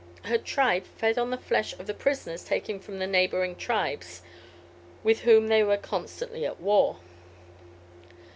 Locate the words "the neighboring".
2.97-3.55